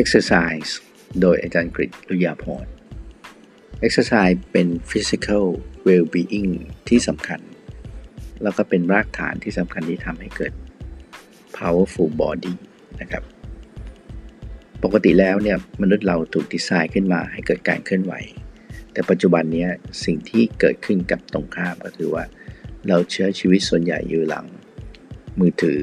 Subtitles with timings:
[0.00, 0.70] Exercise
[1.20, 2.66] โดยอาจารย์กฤษลุยาพร
[3.86, 5.44] Exercise เป็น Physical
[5.86, 6.52] Well-being
[6.88, 7.40] ที่สำคัญ
[8.42, 10.52] แล้วก็เป็นรากฐานที่สำคัญที่ทำให้เกิด
[11.56, 12.54] Powerful Body
[13.00, 13.22] นะครับ
[14.82, 18.14] ปกติแล้วเนี่ยมนุษย์เราถูกดีไซน์ขึ้นมาให้เกิดการเคลื่อนไหว
[18.92, 19.66] แต่ปัจจุบันนี้
[20.04, 22.24] สิ่งที่เกิดขึ้นกับตรงข้ามก็คือว่า
[22.88, 24.46] เราเชื้อชีวิตส่วนใหญ่อยู่หลัง
[25.38, 25.82] มือถือ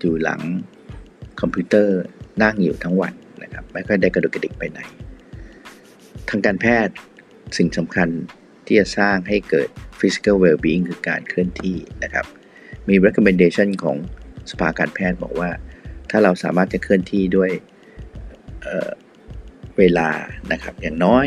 [0.00, 0.40] อยู่หลัง
[1.40, 2.00] คอมพิวเตอร์
[2.42, 3.14] นั่งอยู่ทั้งวัน
[3.52, 4.80] นะครับไม่ค่อยได้กระดุกกระดิกไปไหน
[6.28, 6.94] ทางการแพทย์
[7.56, 8.08] สิ่งสำคัญ
[8.66, 9.68] ที่จะสร้างให้เกิด
[10.00, 12.26] physical well-being คือการเคลื่อนที่นะครับ
[12.88, 13.96] มี recommendation ของ
[14.50, 15.50] สภาการแพทย์บอกว่า
[16.10, 17.50] ถ้าเราสามารถจะเคลื่อนที่ด้วย
[18.62, 20.10] เเวลา
[20.52, 21.26] นะครับอย่างน้อย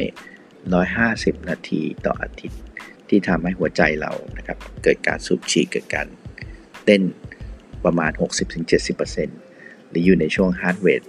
[0.74, 2.62] 150 นาทีต่ออาทิตย์
[3.10, 6.08] ที่ทำให้หัวใจเรานะครับเกิดการสูบฉีดเกิดการ
[6.86, 7.02] เต้น
[7.86, 8.12] ประมาณ
[8.82, 11.08] 60-70%หรืออยู่ในช่วง heart rate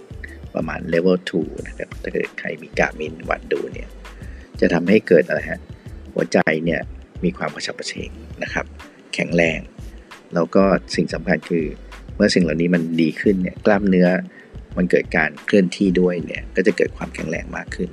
[0.57, 3.87] ประมาณ level 2 นะครับ ถ้าเกิดใครมีกามินวัดดูเนี่ย
[4.59, 5.61] จะทำให้เกิดอะไรฮะ
[6.13, 6.81] หัวใจเนี่ย
[7.23, 8.11] มีความกระฉับกระเฉง
[8.43, 8.65] นะครับ
[9.13, 9.59] แข็งแรง
[10.33, 10.63] แล้วก็
[10.95, 11.65] สิ่งสำคัญคือ
[12.15, 14.09] เมื่อสิ่งเหล่านี้มันดีขึ้นเนี่ย กล้ามเนื้อ
[14.77, 17.89] มันเกิดการเคลื่อนที่ด้วยเนี่ย ก็จะเกิดความแข็งแรงมากขึ้น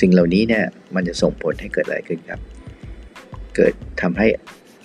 [0.00, 2.40] สิ่งเหล่านี้เนี่ย มันจะส่งผลให้เกิดอะไรขึ้นครับ
[3.56, 4.26] เกิดทำให้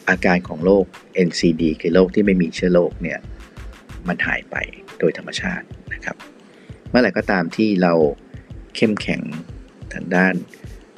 [0.10, 0.86] อาการของโรค
[1.28, 3.20] NCD คือโรคที่ไม่มีเชื้อโรคเนี่ย
[4.08, 4.56] มันหายไป
[5.00, 6.16] โดยธรรมชาตินะครับ
[6.94, 7.94] มื่อไหร่ก็ตามที่เรา
[8.76, 9.22] เข้มแข็ง
[9.94, 10.34] ทางด้าน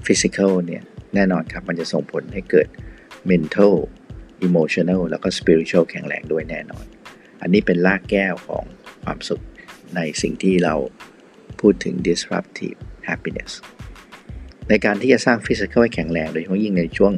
[0.06, 0.84] ฟิสิกอลเนี่ย
[1.16, 2.68] แน่นอนครับ มันจะส่งผลให้เกิด
[3.30, 3.76] mental
[4.48, 6.86] emotional แล้วก็ spiritual แข็งแรงด้วยแน่นอน
[7.42, 8.64] อันนี้เป็นรากแก้วของ
[9.04, 9.42] ความสุข
[9.96, 10.76] ในสิ่งที่เรา
[11.60, 12.78] พูดถึง disruptive
[13.10, 13.52] happiness
[14.70, 17.14] ในการที่จะสร้างฟิสิกอลให้แข็งแรงโดยเฉพาะยิ่งในช่วง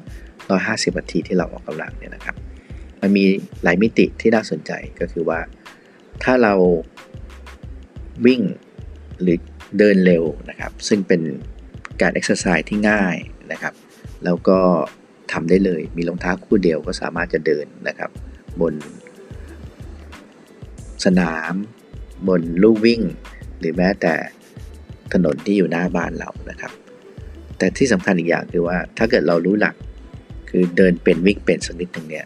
[0.48, 2.36] 150 นาทีที่เราออกกำลังเนี่ยนะครับ
[3.02, 3.26] มันมี
[3.64, 5.40] หลายมิติที่น่าสนใจก็คือว่า
[6.24, 6.54] ถ้าเรา
[8.26, 8.42] วิ่ง
[9.22, 9.38] หรือ
[9.78, 11.22] เดินเร็วนะครับ ซึ่งเป็น
[12.02, 13.16] การเอ็กซ์ไซส์ที่ง่าย
[13.52, 13.74] นะครับ
[14.24, 14.60] แล้วก็
[15.32, 18.12] ทำได้เลยมีรองเท้าคู่เดียวก็สามารถจะเดินนะครับ
[18.62, 18.74] บน
[21.06, 21.54] สนาม
[22.28, 23.02] บนลู่วิ่ง
[23.60, 24.16] หรือแม้แต่
[25.14, 26.72] ถนนที่อยู่หน้าบ้านเรานะครับ
[27.58, 29.76] แต่ที่สำคัญอีกอย่างคือว่าถ้าเกิดเรารู้หลัก
[30.50, 32.26] คือเดินเป็นวิ่งเป็นสักนิดหนึ่งเนี่ย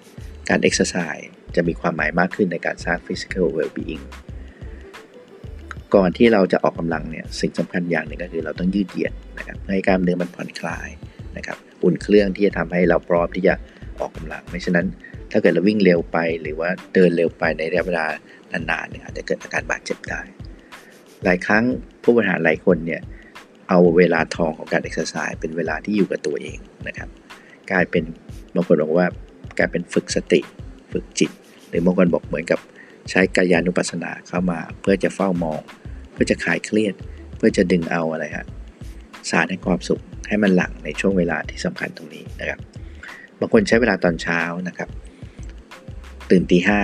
[0.50, 4.04] การเอ็กซ์ไซส์จะมีความหมายมากขึ้นในการสร้าง physical well-being
[5.96, 10.90] ก่อนที่เราจะออกกำลังเนี่ยสิ่งสำคัญอย่างหนึ่งก็คือเราต้องยืดเหยียดนะครับให้กล้ามเนื้อมันผ่อนคลาย
[11.38, 13.54] นะครับอุ่นเครื่องที่จะทำให้เราพร้อมที่จะ
[14.00, 14.88] ออกกำลังไม่ฉะนั้น
[15.32, 18.06] ถ้าเกิดเราวิ่งเร็วไปหรือว่าเดินเร็วไปในระยะเวลา
[18.52, 20.22] นานๆเนี่ยอาจจะเกิดอาการบาดเจ็บได้
[21.24, 21.64] หลายครั้ง
[22.04, 23.02] ผู้บริหารหลายคนเนี่ย
[23.70, 27.10] เอาเวลาทองของการเอ็กซ์ไซส์เป็นเวลาที่อยู่กับตัวเองนะครับ
[27.72, 28.04] กลายเป็น
[28.56, 29.08] บางคนบอกว่า
[29.58, 30.40] กลายเป็นฝึกสติ
[30.92, 31.32] ฝึกจิต
[31.70, 32.60] หรือบางคนบอกเหมือนกับ
[33.10, 35.62] ใช้กายานุปัสสนาเข้ามา เพื่อจะเฝ้ามอง
[36.12, 36.94] เพื่อจะคลายเครียด
[37.38, 38.46] เพื่อจะดึงเอาอะไรฮะ
[39.30, 42.60] สารแห่งความสุขให้มันหลั่งในช่วงเวลาที่สำคัญตรงนี้นะครับ
[43.40, 44.90] บางคนใช้เวลาตอนเช้านะครับ
[46.30, 46.80] ตื่นตีห้า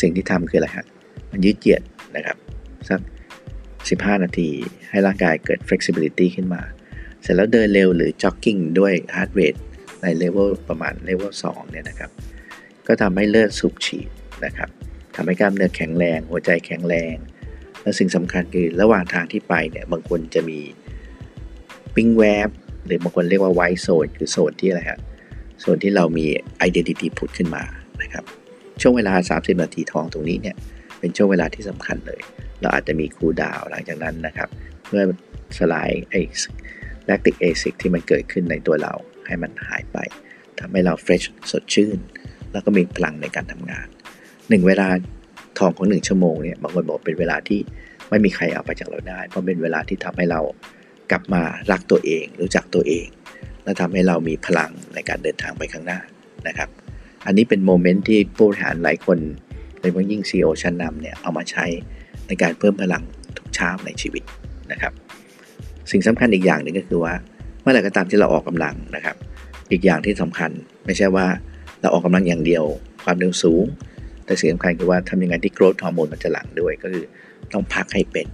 [0.00, 0.86] สิ่งที่ทำคืออะไรฮะ
[1.30, 1.82] มันยืดเหยียด
[2.16, 2.36] นะครับ
[2.88, 3.00] สัก
[4.04, 4.50] 15 นาที
[4.90, 6.62] ให้ร่างกายเกิด flexibility ขึ้นมา
[7.22, 9.60] เสร็จแล้วเดินเร็วหรือ jogging ด้วย heart rate
[10.02, 12.10] ในเลเวลประมาณเลเวล2เนี่ยนะครับ
[12.86, 14.08] ก็ทำให้เลือดสูบฉีด
[14.44, 14.68] นะครับ
[15.14, 17.14] ทำให้กล้ามเนื้อแข็งแรง หัวใจแข็งแรง
[17.82, 20.58] และสิ่งสำคัญคือระหว่างทางที่ไปเนี่ยบางคนจะมี
[21.94, 22.50] ปิ๊งแวบ
[22.86, 25.00] หรือบางคนเรียกว่าไวโซนคือโซนที่อะไรฮะ
[25.60, 26.26] โซนที่เรามี
[26.58, 27.64] identity ผุดขึ้นมา
[28.02, 28.24] นะครับ
[28.80, 30.56] ช่วงเวลา 30 นาทีทองตรงนี้เนี่ย
[30.98, 32.20] เป็นช่วงเวลาที่สำคัญเลย
[32.60, 34.48] เราอาจจะมี cool down หลังจากนั้นนะครับ
[34.86, 35.02] เพื่อ
[35.58, 38.94] สลายไอ้ lactic acid ที่มันเกิดขึ้นในตัวเรา
[39.26, 39.98] ให้มันหายไป
[40.58, 41.98] ทำให้เรา fresh สดชื่น
[42.52, 43.86] แล้วก็มีพลังในการทำงาน
[44.48, 44.88] หนึ่งเวลา
[45.58, 47.60] ทองของหนึ่งชั่วโมงเนี่ยบางคนบอกเป็นเวลาที่
[48.08, 50.40] ไม่มีใครเอาไปจากเราได้ เพราะเป็นเวลาที่ทำให้เรา
[51.10, 53.06] กลับมารักตัวเอง รู้จักตัวเอง
[53.64, 56.00] และทำให้เรามีพลังในการเดินทางไปข้างหน้า
[56.48, 56.68] นะครับ
[57.26, 59.18] อันนี้เป็น moment ที่ผู้บริหารหลายคน
[59.78, 61.64] โดยเฉพาะยิ่ง CEO ชั้นนำเนี่ยเอามาใช้
[62.26, 63.02] ในการเพิ่มพลัง
[63.36, 64.22] ทุกเช้าในชีวิต
[64.72, 64.92] นะครับ
[65.90, 67.14] สิ่งสำคัญอีกอย่างหนึ่งก็คือว่า
[67.60, 69.16] เมื่อไหร่ก็ตามที่เราออกกำลังนะครับ
[69.70, 70.50] อีกอย่างที่สำคัญ
[70.86, 71.26] ไม่ใช่ว่า
[71.80, 72.64] เราออกกำลังอย่างเดียว
[73.04, 73.64] ความเร็วสูง
[74.24, 77.04] แต่สิ่งสำคัญคือว่าทำยังไงที่โกรทฮอร์โมนมันจะหลั่งด้วยก็คือ
[77.52, 78.26] ต้องพักให้เป็น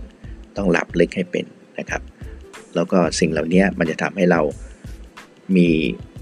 [0.56, 1.44] ต้องหลับลึกให้เป็น
[1.78, 2.02] นะครับ
[2.74, 4.40] แล้วก็สิ่งเหล่านี้มันจะทำให้เรา
[5.56, 5.68] มี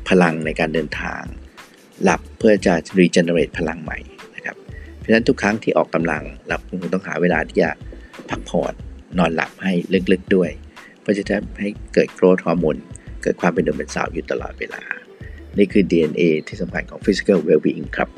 [0.08, 1.22] พลังในการเดินทาง
[2.02, 3.98] หลับเพื่อจะรีเจนเรตพลังใหม่
[4.36, 4.56] นะครับ
[4.98, 7.70] เพราะฉะนั้นทุกครั้งที่ออกกำลังเราคงต้องหาเวลาที่จะ
[8.30, 8.72] พักผ่อน
[9.18, 9.72] นอนหลับให้
[10.12, 10.50] ลึกๆด้วย
[11.00, 12.76] เพื่อจะทำให้เกิดโกรทฮอร์โมน
[13.22, 14.82] เกิดความเป็นหนุ่มเป็นสาวอยู่ตลอดเวลา
[15.58, 18.08] นี่คือ DNA ที่สำคัญของ Physical Well-being ครับ